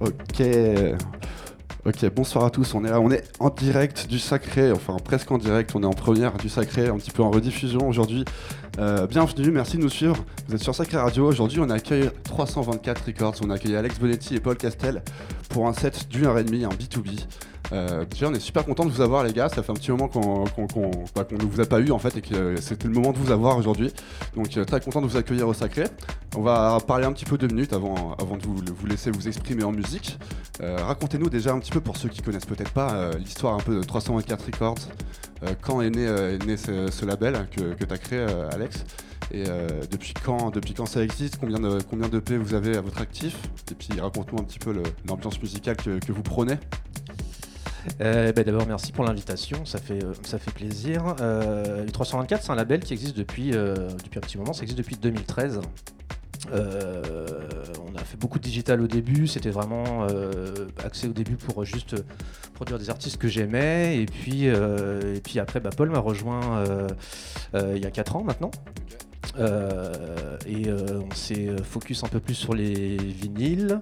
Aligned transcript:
Ok. 0.00 0.42
Ok, 1.86 2.04
bonsoir 2.14 2.44
à 2.44 2.50
tous. 2.50 2.74
On 2.74 2.84
est 2.84 2.92
on 2.92 3.10
est 3.10 3.24
en 3.38 3.48
direct 3.48 4.08
du 4.08 4.18
Sacré, 4.18 4.72
enfin 4.72 4.96
presque 5.02 5.30
en 5.30 5.38
direct. 5.38 5.74
On 5.74 5.82
est 5.82 5.86
en 5.86 5.92
première 5.92 6.36
du 6.36 6.48
Sacré, 6.48 6.88
un 6.88 6.96
petit 6.96 7.12
peu 7.12 7.22
en 7.22 7.30
rediffusion 7.30 7.88
aujourd'hui. 7.88 8.24
Euh, 8.78 9.06
bienvenue, 9.06 9.50
merci 9.50 9.78
de 9.78 9.82
nous 9.82 9.88
suivre. 9.88 10.16
Vous 10.48 10.56
êtes 10.56 10.62
sur 10.62 10.74
Sacré 10.74 10.98
Radio. 10.98 11.26
Aujourd'hui, 11.26 11.60
on 11.60 11.70
accueille 11.70 12.10
324 12.24 13.06
Records. 13.06 13.36
On 13.42 13.50
accueille 13.50 13.76
Alex 13.76 13.98
Bonetti 13.98 14.34
et 14.34 14.40
Paul 14.40 14.56
Castel 14.56 15.02
pour 15.48 15.66
un 15.66 15.72
set 15.72 16.08
et 16.12 16.42
demie, 16.44 16.64
un 16.64 16.68
B2B. 16.70 17.24
Euh, 17.72 18.04
déjà, 18.04 18.28
on 18.28 18.34
est 18.34 18.40
super 18.40 18.64
content 18.64 18.84
de 18.84 18.90
vous 18.90 19.00
avoir, 19.00 19.24
les 19.24 19.32
gars. 19.32 19.48
Ça 19.48 19.62
fait 19.62 19.70
un 19.70 19.76
petit 19.76 19.90
moment 19.90 20.08
qu'on 20.08 20.44
bah, 21.14 21.26
ne 21.30 21.44
vous 21.44 21.60
a 21.60 21.66
pas 21.66 21.80
eu 21.80 21.90
en 21.90 21.98
fait 21.98 22.16
et 22.16 22.20
que 22.20 22.60
c'était 22.60 22.88
le 22.88 22.94
moment 22.94 23.12
de 23.12 23.18
vous 23.18 23.30
avoir 23.30 23.56
aujourd'hui. 23.56 23.92
Donc, 24.34 24.56
euh, 24.56 24.64
très 24.64 24.80
content 24.80 25.00
de 25.00 25.06
vous 25.06 25.16
accueillir 25.16 25.48
au 25.48 25.54
Sacré. 25.54 25.84
On 26.36 26.42
va 26.42 26.78
parler 26.86 27.06
un 27.06 27.12
petit 27.12 27.24
peu 27.24 27.38
deux 27.38 27.46
minutes 27.46 27.72
avant, 27.72 28.14
avant 28.20 28.36
de 28.36 28.42
vous, 28.44 28.86
laisser 28.86 29.10
vous 29.10 29.26
exprimer 29.26 29.64
en 29.64 29.72
musique. 29.72 30.18
Euh, 30.60 30.76
racontez-nous 30.82 31.30
déjà 31.30 31.52
un 31.52 31.58
petit 31.58 31.70
peu 31.72 31.80
pour 31.80 31.96
ceux 31.96 32.08
qui 32.08 32.22
connaissent 32.22 32.44
peut-être 32.46 32.72
pas 32.72 33.10
l'histoire 33.18 33.54
un 33.54 33.60
peu 33.60 33.76
de 33.76 33.82
324 33.82 34.46
Records. 34.46 34.88
quand 35.62 35.80
est 35.80 35.90
né, 35.90 36.56
ce, 36.56 37.04
label 37.04 37.48
que, 37.56 37.74
que 37.74 37.84
tu 37.84 37.92
as 37.92 37.98
créé, 37.98 38.26
Alex? 38.52 38.84
Et 39.32 39.44
depuis, 39.90 40.14
quand, 40.24 40.50
depuis 40.50 40.74
quand 40.74 40.86
ça 40.86 41.02
existe? 41.02 41.38
Combien 41.38 41.58
de, 41.58 41.78
combien 41.88 42.08
de 42.08 42.18
P 42.18 42.36
vous 42.36 42.54
avez 42.54 42.76
à 42.76 42.80
votre 42.80 43.00
actif? 43.00 43.38
Et 43.70 43.74
puis 43.74 43.98
raconte-nous 43.98 44.38
un 44.38 44.44
petit 44.44 44.58
peu 44.58 44.74
l'ambiance 45.08 45.40
musicale 45.40 45.76
que, 45.76 45.98
que 45.98 46.12
vous 46.12 46.22
prenez. 46.22 46.58
Euh, 48.00 48.32
bah, 48.32 48.44
d'abord, 48.44 48.66
merci 48.66 48.92
pour 48.92 49.04
l'invitation, 49.04 49.64
ça 49.64 49.78
fait, 49.78 50.02
euh, 50.02 50.12
ça 50.22 50.38
fait 50.38 50.50
plaisir. 50.50 51.16
Euh, 51.20 51.86
324, 51.86 52.42
c'est 52.42 52.50
un 52.50 52.54
label 52.54 52.80
qui 52.80 52.92
existe 52.92 53.16
depuis, 53.16 53.52
euh, 53.54 53.88
depuis 54.04 54.18
un 54.18 54.20
petit 54.20 54.38
moment, 54.38 54.52
ça 54.52 54.62
existe 54.62 54.78
depuis 54.78 54.96
2013. 54.96 55.60
On 56.52 57.94
a 57.94 58.04
fait 58.04 58.16
beaucoup 58.18 58.38
de 58.38 58.44
digital 58.44 58.80
au 58.80 58.86
début, 58.86 59.26
c'était 59.26 59.50
vraiment 59.50 60.06
axé 60.84 61.08
au 61.08 61.12
début 61.12 61.36
pour 61.36 61.64
juste 61.64 61.96
produire 62.54 62.78
des 62.78 62.90
artistes 62.90 63.18
que 63.18 63.28
j'aimais. 63.28 63.98
Et 63.98 64.06
puis, 64.06 64.44
et 64.46 65.20
puis 65.22 65.38
après, 65.38 65.60
bah, 65.60 65.70
Paul 65.76 65.90
m'a 65.90 65.98
rejoint 65.98 66.64
il 67.54 67.78
y 67.82 67.86
a 67.86 67.90
4 67.90 68.16
ans 68.16 68.24
maintenant. 68.24 68.50
et 70.46 70.70
on 70.70 71.14
s'est 71.14 71.48
focus 71.62 72.04
un 72.04 72.08
peu 72.08 72.20
plus 72.20 72.34
sur 72.34 72.54
les 72.54 72.96
vinyles. 72.96 73.80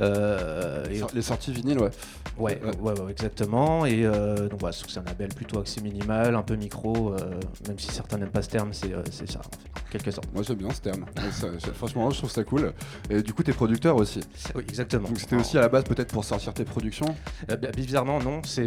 Et 0.00 1.00
les 1.14 1.22
sorties 1.22 1.52
vinyles, 1.52 1.80
ouais. 1.80 1.90
Ouais, 2.38 2.60
ouais, 2.80 2.94
exactement. 3.10 3.84
Et 3.84 4.04
euh, 4.04 4.48
donc 4.48 4.60
voilà, 4.60 4.72
c'est 4.72 4.98
un 4.98 5.02
label 5.02 5.28
plutôt 5.30 5.58
axé 5.58 5.80
minimal, 5.80 6.36
un 6.36 6.42
peu 6.42 6.54
micro, 6.54 7.12
euh, 7.12 7.18
même 7.66 7.78
si 7.78 7.90
certains 7.90 8.18
n'aiment 8.18 8.30
pas 8.30 8.42
ce 8.42 8.50
terme, 8.50 8.72
c'est 8.72 8.92
euh, 8.92 9.02
ça, 9.10 9.40
en 9.40 9.90
quelque 9.90 10.10
sorte. 10.12 10.28
Moi 10.32 10.44
j'aime 10.44 10.56
bien 10.56 10.70
ce 10.70 10.80
terme. 10.80 11.04
franchement, 11.74 12.10
je 12.10 12.18
trouve 12.18 12.30
ça 12.30 12.44
cool. 12.44 12.72
Et 13.10 13.22
du 13.22 13.32
coup, 13.32 13.42
t'es 13.42 13.52
producteur 13.52 13.96
aussi. 13.96 14.20
Oui, 14.54 14.62
exactement. 14.68 15.08
Donc 15.08 15.18
c'était 15.18 15.36
aussi 15.36 15.58
à 15.58 15.62
la 15.62 15.68
base 15.68 15.84
peut-être 15.84 16.12
pour 16.12 16.24
sortir 16.24 16.54
tes 16.54 16.64
productions? 16.64 17.14
Bizarrement, 17.74 18.20
non. 18.20 18.42
C'est 18.44 18.64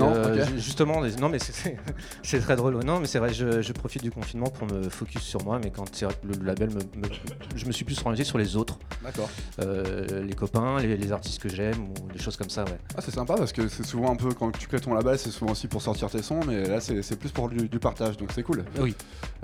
justement, 0.57 1.01
non, 1.19 1.29
mais 1.29 1.39
c'est 2.23 2.39
très 2.39 2.55
drôle. 2.57 2.83
Non, 2.83 2.99
mais 2.99 3.07
c'est 3.07 3.19
vrai, 3.19 3.33
je, 3.33 3.71
profite 3.71 4.03
du 4.03 4.11
confinement 4.11 4.47
pour 4.47 4.67
me 4.67 4.89
focus 4.89 5.21
sur 5.21 5.43
moi, 5.45 5.59
mais 5.63 5.71
quand 5.71 5.85
c'est 5.95 6.05
le, 6.23 6.45
label, 6.45 6.69
me, 6.69 7.07
je 7.55 7.65
me 7.65 7.71
suis 7.71 7.85
plus 7.85 7.99
orienté 8.01 8.25
sur 8.25 8.37
les 8.37 8.57
autres. 8.57 8.77
D'accord. 9.01 9.29
les 9.57 10.33
copains, 10.33 10.79
les, 10.79 10.97
les 10.97 11.13
artistes 11.21 11.41
que 11.41 11.49
j'aime 11.49 11.89
ou 11.89 12.11
des 12.11 12.19
choses 12.19 12.35
comme 12.35 12.49
ça, 12.49 12.63
ouais. 12.63 12.77
Ah, 12.97 13.01
c'est 13.01 13.13
sympa 13.13 13.35
parce 13.35 13.53
que 13.53 13.67
c'est 13.67 13.85
souvent 13.85 14.11
un 14.11 14.15
peu 14.15 14.33
quand 14.33 14.51
tu 14.57 14.67
crées 14.67 14.79
ton 14.79 14.95
label, 14.95 15.19
c'est 15.19 15.29
souvent 15.29 15.51
aussi 15.51 15.67
pour 15.67 15.81
sortir 15.81 16.09
tes 16.09 16.23
sons, 16.23 16.39
mais 16.47 16.67
là 16.67 16.81
c'est 16.81 17.15
plus 17.15 17.29
pour 17.29 17.47
du, 17.49 17.79
partage, 17.79 18.17
donc 18.17 18.31
c'est 18.33 18.43
cool. 18.43 18.65
Oui. 18.79 18.95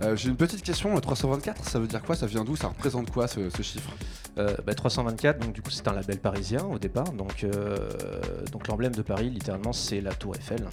Euh, 0.01 0.15
j'ai 0.15 0.29
une 0.29 0.35
petite 0.35 0.63
question, 0.63 0.99
324, 0.99 1.63
ça 1.63 1.79
veut 1.79 1.87
dire 1.87 2.01
quoi? 2.01 2.15
Ça 2.15 2.25
vient 2.25 2.43
d'où? 2.43 2.55
Ça 2.55 2.67
représente 2.67 3.11
quoi 3.11 3.27
ce, 3.27 3.49
chiffre? 3.61 3.91
324, 4.75 5.35
euh, 5.35 5.39
bah, 5.39 5.45
donc 5.45 5.53
du 5.53 5.61
coup 5.61 5.69
c'est 5.69 5.87
un 5.87 5.93
label 5.93 6.17
parisien 6.19 6.63
au 6.65 6.79
départ, 6.79 7.11
donc, 7.11 7.43
euh, 7.43 7.77
donc 8.51 8.67
l'emblème 8.67 8.93
de 8.93 9.01
Paris 9.03 9.29
littéralement 9.29 9.73
c'est 9.73 10.01
la 10.01 10.13
tour 10.13 10.35
Eiffel. 10.35 10.65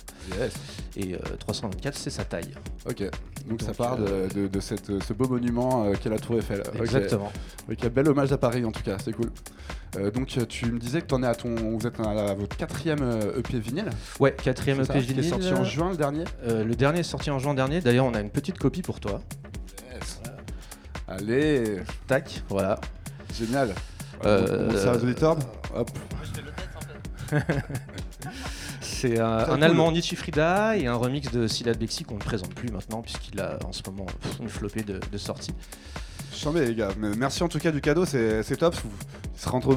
Et 0.96 1.16
324 1.38 1.96
c'est 1.96 2.10
sa 2.10 2.24
taille. 2.24 2.54
Ok, 2.88 3.04
donc, 3.46 3.60
ça 3.60 3.74
part 3.74 3.98
de, 3.98 4.60
cette, 4.60 5.02
ce 5.02 5.12
beau 5.12 5.28
monument 5.28 5.92
qu'est 6.02 6.10
la 6.10 6.18
tour 6.18 6.38
Eiffel. 6.38 6.62
Exactement. 6.80 7.30
Ok, 7.70 7.88
bel 7.88 8.08
hommage 8.08 8.32
à 8.32 8.38
Paris 8.38 8.64
en 8.64 8.72
tout 8.72 8.82
cas, 8.82 8.96
c'est 8.98 9.12
cool. 9.12 9.30
Donc 10.14 10.26
tu 10.48 10.66
me 10.66 10.78
disais 10.78 11.00
que 11.00 11.06
tu 11.06 11.14
en 11.14 11.22
es 11.22 11.26
à 11.26 11.34
ton, 11.34 11.54
vous 11.54 11.86
êtes 11.86 12.00
à 12.00 12.34
votre 12.34 12.56
quatrième 12.56 13.02
EP 13.36 13.58
vinyle 13.58 13.90
Ouais, 14.18 14.34
quatrième 14.42 14.80
EP 14.80 14.98
vinyle. 14.98 15.20
Qui 15.20 15.26
est 15.26 15.30
sorti 15.30 15.52
en 15.52 15.64
juin 15.64 15.90
le 15.90 15.96
dernier 15.96 16.24
euh, 16.46 16.64
Le 16.64 16.74
dernier 16.74 17.00
est 17.00 17.04
sorti 17.04 17.30
en 17.30 17.38
juin 17.38 17.54
dernier. 17.54 17.80
D'ailleurs, 17.80 18.06
on 18.06 18.14
a 18.14 18.20
une 18.20 18.30
petite 18.30 18.58
copie 18.58 18.82
pour 18.82 19.00
toi. 19.00 19.20
Allez 21.06 21.80
Tac, 22.06 22.42
voilà. 22.48 22.80
Génial. 23.38 23.74
Euh, 24.24 24.70
on 24.70 25.78
Hop. 25.78 25.90
C'est 28.80 29.18
un, 29.18 29.60
allemand 29.60 29.92
Nietzsche 29.92 30.16
Frida 30.16 30.76
et 30.76 30.86
un 30.86 30.94
remix 30.94 31.30
de 31.30 31.46
Silas 31.46 31.74
Bexi 31.74 32.04
qu'on 32.04 32.14
ne 32.14 32.20
présente 32.20 32.54
plus 32.54 32.70
maintenant 32.70 33.02
puisqu'il 33.02 33.38
a 33.40 33.58
en 33.64 33.72
ce 33.72 33.82
moment 33.86 34.06
une 34.40 34.48
flopée 34.48 34.82
de, 34.82 35.00
de 35.10 35.18
sorties. 35.18 35.54
Chambé 36.32 36.64
les 36.64 36.74
gars, 36.74 36.90
merci 36.96 37.42
en 37.42 37.48
tout 37.48 37.58
cas 37.58 37.70
du 37.70 37.80
cadeau, 37.80 38.04
c'est 38.06 38.56
top. 38.56 38.74
Il 39.36 39.40
sera 39.40 39.56
entre, 39.56 39.76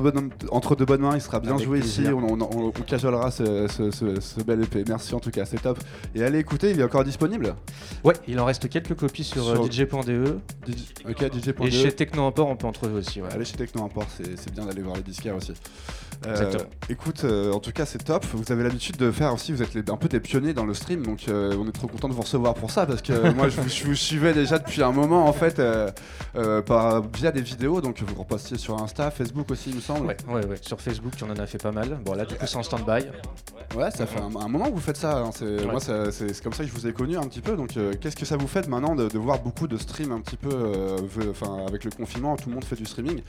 entre 0.51 0.75
deux 0.75 0.85
bonnes 0.85 1.01
mains, 1.01 1.15
il 1.15 1.21
sera 1.21 1.39
bien 1.39 1.57
joué 1.57 1.79
ici, 1.79 2.03
on, 2.07 2.39
on, 2.39 2.71
cajolera 2.71 3.31
ce, 3.31 4.43
bel 4.43 4.63
épée. 4.63 4.83
Merci 4.87 5.15
en 5.15 5.19
tout 5.19 5.31
cas, 5.31 5.45
c'est 5.45 5.61
top. 5.61 5.79
Et 6.13 6.23
allez 6.23 6.37
écouter, 6.37 6.71
il 6.71 6.79
est 6.79 6.83
encore 6.83 7.03
disponible? 7.03 7.55
Ouais, 8.03 8.13
il 8.27 8.39
en 8.39 8.45
reste 8.45 8.69
quelques 8.69 8.95
copies 8.95 9.23
sur, 9.23 9.47
euh, 9.47 9.65
DJ.de. 9.65 10.39
ok, 11.09 11.33
DJ.de. 11.33 11.65
Et 11.65 11.71
chez 11.71 11.91
Techno 11.91 12.27
Import, 12.27 12.47
on 12.49 12.55
peut 12.55 12.67
en 12.67 12.71
trouver 12.71 12.93
aussi. 12.93 13.19
Allez 13.31 13.45
chez 13.45 13.57
Techno 13.57 13.83
Import, 13.83 14.05
c'est 14.15 14.53
bien 14.53 14.65
d'aller 14.65 14.83
voir 14.83 14.95
les 14.95 15.01
disquaires 15.01 15.35
aussi. 15.35 15.53
Euh, 16.25 16.51
écoute, 16.89 17.23
euh, 17.23 17.51
en 17.51 17.59
tout 17.59 17.71
cas, 17.71 17.85
c'est 17.85 18.03
top. 18.03 18.25
Vous 18.33 18.51
avez 18.51 18.63
l'habitude 18.63 18.97
de 18.97 19.11
faire 19.11 19.33
aussi, 19.33 19.51
vous 19.53 19.63
êtes 19.63 19.89
un 19.89 19.97
peu 19.97 20.07
des 20.07 20.19
pionniers 20.19 20.53
dans 20.53 20.65
le 20.65 20.75
stream, 20.75 21.03
donc 21.03 21.25
on 21.27 21.67
est 21.67 21.71
trop 21.71 21.87
content 21.87 22.09
de 22.09 22.13
vous 22.13 22.21
recevoir 22.21 22.53
pour 22.53 22.69
ça 22.69 22.85
parce 22.85 23.01
que 23.01 23.31
moi 23.33 23.49
je, 23.49 23.59
vous 23.59 23.95
suivais 23.95 24.33
déjà 24.33 24.59
depuis 24.59 24.83
un 24.83 24.91
moment 24.91 25.25
en 25.25 25.33
fait 25.33 25.61
par, 26.65 27.01
via 27.15 27.31
des 27.31 27.41
vidéos, 27.41 27.81
donc 27.81 28.01
vous 28.01 28.15
repostiez 28.15 28.57
sur 28.57 28.81
Insta, 28.81 29.09
Facebook 29.11 29.46
aussi, 29.51 29.69
il 29.69 29.75
me 29.75 29.81
semble. 29.81 30.07
Ouais, 30.07 30.17
ouais, 30.27 30.45
ouais. 30.45 30.57
Sur 30.61 30.79
Facebook, 30.79 31.13
on 31.21 31.29
en 31.29 31.37
a 31.37 31.45
fait 31.45 31.61
pas 31.61 31.71
mal. 31.71 31.99
Bon, 32.03 32.13
là, 32.13 32.25
du 32.25 32.35
coup, 32.35 32.45
c'est 32.45 32.57
en 32.57 32.63
stand-by. 32.63 33.07
Ouais, 33.75 33.91
ça 33.91 34.07
fait 34.07 34.19
un, 34.19 34.29
moment 34.29 34.65
que 34.65 34.75
vous 34.75 34.79
faites 34.79 34.97
ça. 34.97 35.19
Hein. 35.19 35.31
C'est, 35.33 35.65
Moi, 35.65 35.79
c'est, 35.79 36.41
comme 36.41 36.53
ça 36.53 36.63
que 36.63 36.69
je 36.69 36.73
vous 36.73 36.87
ai 36.87 36.93
connu 36.93 37.17
un 37.17 37.23
petit 37.23 37.41
peu. 37.41 37.55
Donc, 37.55 37.75
euh, 37.77 37.93
qu'est-ce 37.99 38.15
que 38.15 38.25
ça 38.25 38.37
vous 38.37 38.47
fait 38.47 38.67
maintenant 38.67 38.95
de, 38.95 39.17
voir 39.17 39.41
beaucoup 39.41 39.67
de 39.67 39.77
streams 39.77 40.11
un 40.11 40.21
petit 40.21 40.37
peu, 40.37 40.49
euh, 40.51 40.97
enfin, 41.29 41.65
avec 41.67 41.83
le 41.83 41.91
confinement, 41.91 42.35
tout 42.37 42.49
le 42.49 42.55
monde 42.55 42.63
fait 42.63 42.75
du 42.75 42.85
streaming? 42.85 43.21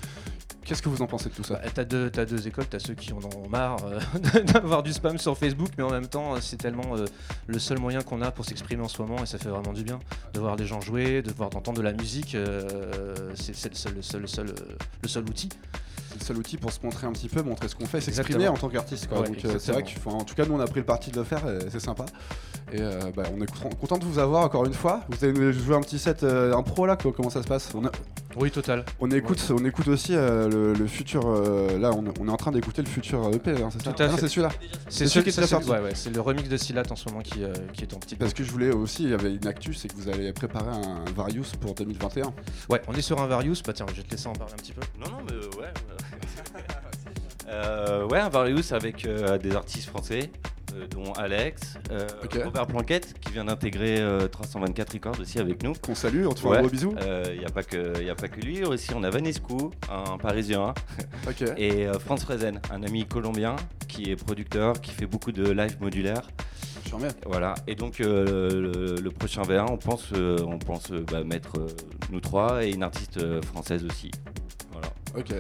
Qu'est-ce 0.64 0.82
que 0.82 0.88
vous 0.88 1.02
en 1.02 1.06
pensez 1.06 1.30
de 1.30 1.34
tout 1.34 1.42
ça? 1.42 1.54
Bah, 1.54 1.70
T'as 1.74 1.84
deux, 1.84 2.10
as 2.16 2.24
deux 2.24 2.46
écoles, 2.46 2.66
t'as 2.66 2.78
ceux 2.78 2.94
qui 2.94 3.12
en 3.12 3.18
ont 3.18 3.48
marre 3.48 3.78
euh, 3.84 4.42
d'avoir 4.52 4.82
du 4.82 4.92
spam 4.92 5.18
sur 5.18 5.36
Facebook, 5.36 5.70
mais 5.76 5.84
en 5.84 5.90
même 5.90 6.06
temps, 6.06 6.34
c'est 6.40 6.58
tellement 6.58 6.94
le 7.46 7.58
seul 7.58 7.78
moyen 7.78 8.02
qu'on 8.02 8.22
a 8.22 8.30
pour 8.30 8.44
s'exprimer 8.44 8.82
en 8.82 8.88
ce 8.88 9.00
moment 9.02 9.22
et 9.22 9.26
ça 9.26 9.38
fait 9.38 9.48
vraiment 9.48 9.72
du 9.72 9.82
bien 9.82 9.98
de 10.34 10.40
voir 10.40 10.56
les 10.56 10.66
gens 10.66 10.80
jouer, 10.80 11.22
de 11.22 11.32
voir 11.32 11.50
d'entendre 11.50 11.78
de 11.78 11.82
la 11.82 11.92
musique. 11.92 12.36
c'est, 13.34 13.68
le 13.70 13.74
seul, 13.74 13.94
le 13.94 14.02
seul, 14.02 14.20
le 14.20 14.26
seul, 14.26 14.54
le 15.02 15.08
seul 15.08 15.24
outil 15.24 15.48
le 16.18 16.24
seul 16.24 16.36
outil 16.36 16.56
pour 16.56 16.72
se 16.72 16.78
montrer 16.82 17.06
un 17.06 17.12
petit 17.12 17.28
peu, 17.28 17.42
montrer 17.42 17.68
ce 17.68 17.74
qu'on 17.74 17.86
fait, 17.86 18.00
s'exprimer 18.00 18.48
en 18.48 18.54
tant 18.54 18.68
qu'artiste. 18.68 19.08
donc 19.10 19.44
euh, 19.44 19.56
c'est 19.58 19.72
vrai 19.72 19.82
qu'en 19.82 20.24
tout 20.24 20.34
cas 20.34 20.44
nous 20.44 20.54
on 20.54 20.60
a 20.60 20.66
pris 20.66 20.80
le 20.80 20.86
parti 20.86 21.10
de 21.10 21.16
le 21.16 21.24
faire, 21.24 21.42
c'est 21.70 21.80
sympa. 21.80 22.06
Et 22.72 22.80
euh, 22.80 23.00
bah, 23.16 23.22
on 23.34 23.40
est 23.40 23.76
content 23.80 23.96
de 23.96 24.04
vous 24.04 24.18
avoir 24.18 24.44
encore 24.44 24.66
une 24.66 24.74
fois. 24.74 25.00
Vous 25.08 25.24
avez 25.24 25.52
joué 25.52 25.74
un 25.74 25.80
petit 25.80 25.98
set 25.98 26.22
euh, 26.22 26.54
impro 26.54 26.86
là, 26.86 26.96
comment 26.96 27.30
ça 27.30 27.42
se 27.42 27.48
passe? 27.48 27.72
Oui, 28.36 28.50
total. 28.50 28.84
On 29.00 29.10
écoute, 29.10 29.42
on 29.50 29.64
écoute 29.64 29.88
aussi 29.88 30.12
le, 30.12 30.74
futur. 30.86 31.22
là, 31.78 31.90
on, 31.92 32.26
est 32.26 32.30
en 32.30 32.36
train 32.36 32.52
d'écouter 32.52 32.82
le 32.82 32.88
futur 32.88 33.30
EP, 33.34 33.62
hein, 33.62 33.70
c'est 33.72 33.82
ça? 33.82 33.94
Ah 33.98 34.16
C'est 34.18 34.28
celui-là. 34.28 34.50
C'est 34.88 35.08
celui 35.08 35.32
qui 35.32 35.40
est 35.40 35.46
sorti. 35.46 35.70
Ouais, 35.70 35.94
c'est 35.94 36.14
le 36.14 36.20
remix 36.20 36.48
de 36.48 36.56
Silat 36.56 36.84
en 36.90 36.96
ce 36.96 37.08
moment 37.08 37.22
qui, 37.22 37.40
qui 37.72 37.82
est 37.82 37.94
en 37.94 37.98
petit. 37.98 38.16
Parce 38.16 38.34
que 38.34 38.44
je 38.44 38.50
voulais 38.50 38.70
aussi, 38.70 39.04
il 39.04 39.10
y 39.10 39.14
avait 39.14 39.34
une 39.34 39.46
actu, 39.46 39.72
c'est 39.74 39.88
que 39.88 39.96
vous 39.96 40.08
allez 40.08 40.32
préparer 40.32 40.70
un 40.70 41.04
Varius 41.16 41.52
pour 41.56 41.74
2021. 41.74 42.32
Ouais, 42.68 42.82
on 42.86 42.94
est 42.94 43.02
sur 43.02 43.20
un 43.20 43.26
Varius. 43.26 43.62
Bah 43.62 43.72
tiens, 43.72 43.86
je 43.90 43.96
vais 43.96 44.02
te 44.02 44.10
laisser 44.10 44.28
en 44.28 44.32
parler 44.32 44.52
un 44.52 44.56
petit 44.56 44.72
peu. 44.72 44.82
Non, 45.00 45.10
non, 45.10 45.18
mais 45.26 45.34
ouais. 45.58 45.72
Euh, 47.48 48.06
ouais, 48.06 48.18
un 48.18 48.28
Various 48.28 48.72
avec 48.72 49.04
euh, 49.06 49.38
des 49.38 49.54
artistes 49.56 49.88
français, 49.88 50.30
euh, 50.74 50.86
dont 50.88 51.12
Alex, 51.14 51.78
Robert 52.44 52.66
Blanquette, 52.66 53.18
qui 53.20 53.32
vient 53.32 53.46
d'intégrer 53.46 54.02
324 54.30 54.92
Records 54.92 55.20
aussi 55.20 55.38
avec 55.38 55.62
nous. 55.62 55.72
Qu'on 55.74 55.94
salue, 55.94 56.26
on 56.26 56.32
te 56.32 56.40
fait 56.40 56.48
un 56.48 56.60
gros 56.60 56.68
bisou. 56.68 56.94
Il 57.32 57.38
n'y 57.38 57.44
a, 57.44 57.50
pas 57.50 57.62
que, 57.62 58.08
a 58.08 58.14
pas 58.14 58.28
que 58.28 58.40
lui, 58.40 58.64
aussi 58.64 58.90
on 58.94 59.02
a 59.02 59.10
Vanescu, 59.10 59.54
un 59.90 60.18
Parisien, 60.18 60.74
et 61.56 61.86
Franz 62.00 62.22
Frezen, 62.22 62.60
un 62.70 62.82
ami 62.82 63.06
colombien 63.06 63.56
qui 63.86 64.10
est 64.10 64.16
producteur, 64.16 64.80
qui 64.80 64.90
fait 64.90 65.06
beaucoup 65.06 65.32
de 65.32 65.50
live 65.50 65.78
modulaire. 65.80 66.22
Voilà, 67.26 67.54
et 67.66 67.74
donc 67.74 67.98
le, 67.98 69.08
prochain 69.10 69.42
V1, 69.42 69.66
on 69.70 69.76
pense, 69.76 70.12
on 70.12 70.58
pense 70.58 70.90
bah, 70.90 71.24
mettre 71.24 71.54
nous 72.10 72.20
trois 72.20 72.64
et 72.64 72.70
une 72.70 72.82
artiste 72.82 73.42
française 73.42 73.84
aussi. 73.84 74.10
Voilà. 74.72 74.88
Ok. 75.16 75.34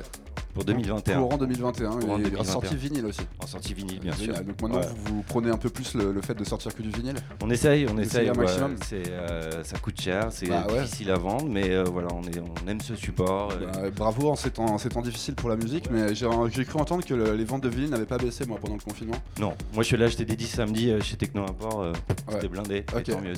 Pour 0.54 0.64
2021. 0.64 1.20
Courant 1.20 1.38
2021, 1.38 1.90
en 2.38 2.44
sortie 2.44 2.76
vinyle 2.76 3.06
aussi. 3.06 3.20
En 3.38 3.46
sortie 3.46 3.74
vinyle, 3.74 4.00
bien 4.00 4.12
sûr. 4.12 4.34
Donc 4.34 4.60
maintenant, 4.62 4.80
vous, 5.04 5.22
prenez 5.22 5.50
un 5.50 5.56
peu 5.56 5.70
plus 5.70 5.94
le, 5.94 6.20
fait 6.20 6.34
de 6.34 6.44
sortir 6.44 6.74
que 6.74 6.82
du 6.82 6.90
vinyle 6.90 7.16
On 7.42 7.50
essaye, 7.50 7.86
on 7.88 7.98
essaye. 7.98 8.30
maximum. 8.30 8.76
Euh, 8.92 9.64
ça 9.64 9.78
coûte 9.78 10.00
cher, 10.00 10.28
c'est 10.30 10.48
bah 10.48 10.66
difficile 10.68 11.10
à 11.10 11.18
vendre, 11.18 11.46
mais 11.48 11.70
euh, 11.70 11.84
voilà, 11.84 12.08
on, 12.12 12.22
est, 12.22 12.38
on 12.38 12.68
aime 12.68 12.80
ce 12.80 12.94
support. 12.94 13.48
Bah, 13.48 13.90
bravo 13.94 14.30
en 14.30 14.36
ces, 14.36 14.50
temps, 14.50 14.76
difficiles 15.02 15.34
pour 15.34 15.48
la 15.48 15.56
musique, 15.56 15.90
mais 15.90 16.14
j'ai 16.14 16.64
cru 16.64 16.80
entendre 16.80 17.04
que 17.04 17.14
les 17.14 17.44
ventes 17.44 17.62
de 17.62 17.68
vinyle 17.68 17.90
n'avaient 17.90 18.06
pas 18.06 18.18
baissé 18.18 18.46
moi 18.46 18.58
pendant 18.60 18.74
le 18.74 18.80
confinement. 18.80 19.16
Non, 19.38 19.54
moi 19.72 19.82
je 19.82 19.88
suis 19.88 19.96
là 19.96 20.06
acheter 20.06 20.24
des 20.24 20.36
10 20.36 20.46
samedi 20.46 20.92
chez 21.02 21.16
Techno 21.16 21.42
Import, 21.42 21.92
c'était 22.30 22.48
blindé. 22.48 22.84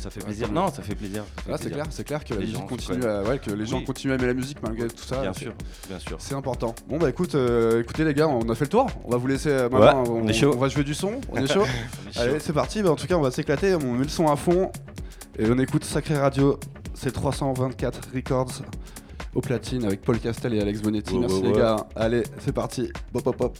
Ça 0.00 0.11
fait 0.11 0.25
plaisir. 0.25 0.50
Non, 0.53 0.69
ça 0.69 0.82
fait 0.82 0.94
plaisir. 0.94 1.25
c'est 1.61 1.70
clair, 1.70 1.87
c'est 1.91 2.05
clair 2.05 2.25
que 2.25 2.35
la 2.35 2.41
musique 2.41 2.67
continue, 2.67 3.05
à, 3.05 3.38
que 3.38 3.50
les 3.50 3.67
gens 3.67 3.82
continuent 3.82 4.12
à 4.12 4.14
aimer 4.17 4.26
la 4.26 4.35
musique 4.35 4.62
malgré 4.62 4.88
tout 4.88 5.05
ça. 5.05 5.20
Bien 5.20 5.32
sûr, 5.32 5.53
bien 5.88 5.99
sûr. 5.99 6.17
C'est 6.19 6.35
important. 6.35 6.75
Bon 6.90 6.98
bah 6.98 7.08
écoute, 7.08 7.37
euh, 7.37 7.82
écoutez 7.82 8.04
les 8.04 8.14
gars, 8.14 8.26
on 8.26 8.48
a 8.48 8.54
fait 8.56 8.64
le 8.64 8.70
tour. 8.70 8.88
On 9.04 9.10
va 9.12 9.16
vous 9.16 9.28
laisser 9.28 9.48
euh, 9.48 9.69
maintenant. 9.69 10.02
on, 10.08 10.26
est 10.26 10.32
chaud. 10.32 10.50
on, 10.52 10.58
va 10.58 10.66
jouer 10.66 10.82
du 10.82 10.92
son. 10.92 11.20
On 11.31 11.37
est 11.37 11.46
chaud. 11.46 11.62
Allez, 12.16 12.40
c'est 12.40 12.52
parti. 12.52 12.82
Bah, 12.82 12.90
en 12.90 12.96
tout 12.96 13.06
cas, 13.06 13.14
on 13.14 13.20
va 13.20 13.31
s'éclater. 13.31 13.76
On 13.76 13.92
met 13.92 14.02
le 14.02 14.08
son 14.08 14.26
à 14.26 14.34
fond 14.34 14.72
et 15.38 15.48
on 15.48 15.56
écoute 15.60 15.84
Sacré 15.84 16.19
Radio. 16.19 16.58
C'est 16.94 17.12
324 17.12 18.08
Records 18.12 18.62
au 19.37 19.40
platine 19.40 19.84
avec 19.84 20.02
Paul 20.02 20.19
Castel 20.19 20.52
et 20.54 20.60
Alex 20.60 20.82
Bonetti. 20.82 21.16
Merci 21.16 21.42
les 21.42 21.52
gars. 21.52 21.76
Allez, 21.94 22.25
c'est 22.40 22.52
parti. 22.52 22.90
Pop 23.12 23.22
pop 23.22 23.36
pop. 23.36 23.58